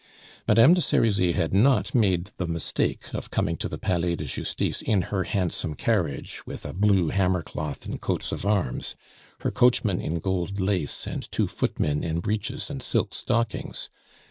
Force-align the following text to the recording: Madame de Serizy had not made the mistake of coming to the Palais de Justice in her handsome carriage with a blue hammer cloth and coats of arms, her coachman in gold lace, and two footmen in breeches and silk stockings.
Madame 0.47 0.73
de 0.73 0.81
Serizy 0.81 1.33
had 1.33 1.53
not 1.53 1.93
made 1.93 2.31
the 2.37 2.47
mistake 2.47 3.13
of 3.13 3.29
coming 3.29 3.55
to 3.55 3.69
the 3.69 3.77
Palais 3.77 4.15
de 4.15 4.25
Justice 4.25 4.81
in 4.81 4.99
her 5.13 5.25
handsome 5.25 5.75
carriage 5.75 6.41
with 6.47 6.65
a 6.65 6.73
blue 6.73 7.09
hammer 7.09 7.43
cloth 7.43 7.85
and 7.85 8.01
coats 8.01 8.31
of 8.31 8.43
arms, 8.43 8.95
her 9.41 9.51
coachman 9.51 10.01
in 10.01 10.15
gold 10.17 10.59
lace, 10.59 11.05
and 11.05 11.31
two 11.31 11.47
footmen 11.47 12.03
in 12.03 12.19
breeches 12.19 12.71
and 12.71 12.81
silk 12.81 13.13
stockings. 13.13 13.91